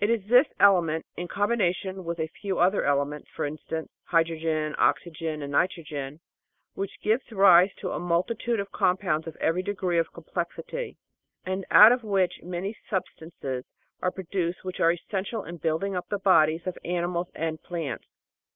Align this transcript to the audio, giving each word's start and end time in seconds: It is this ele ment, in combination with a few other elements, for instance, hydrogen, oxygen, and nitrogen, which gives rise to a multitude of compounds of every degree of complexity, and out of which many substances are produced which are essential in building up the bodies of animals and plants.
It 0.00 0.10
is 0.10 0.26
this 0.28 0.48
ele 0.58 0.82
ment, 0.82 1.06
in 1.16 1.28
combination 1.28 2.04
with 2.04 2.18
a 2.18 2.26
few 2.26 2.58
other 2.58 2.82
elements, 2.84 3.28
for 3.30 3.44
instance, 3.46 3.88
hydrogen, 4.06 4.74
oxygen, 4.76 5.40
and 5.40 5.52
nitrogen, 5.52 6.18
which 6.74 7.00
gives 7.00 7.30
rise 7.30 7.72
to 7.76 7.92
a 7.92 8.00
multitude 8.00 8.58
of 8.58 8.72
compounds 8.72 9.28
of 9.28 9.36
every 9.36 9.62
degree 9.62 9.98
of 9.98 10.12
complexity, 10.12 10.96
and 11.46 11.64
out 11.70 11.92
of 11.92 12.02
which 12.02 12.42
many 12.42 12.76
substances 12.90 13.66
are 14.02 14.10
produced 14.10 14.64
which 14.64 14.80
are 14.80 14.90
essential 14.90 15.44
in 15.44 15.58
building 15.58 15.94
up 15.94 16.08
the 16.08 16.18
bodies 16.18 16.66
of 16.66 16.76
animals 16.84 17.28
and 17.36 17.62
plants. 17.62 18.08